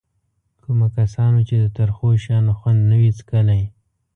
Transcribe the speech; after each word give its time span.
کومو 0.61 0.87
کسانو 0.97 1.39
چې 1.47 1.55
د 1.63 1.65
ترخو 1.77 2.07
شیانو 2.23 2.53
خوند 2.59 2.81
نه 2.89 2.95
وي 3.01 3.11
څکلی. 3.19 3.63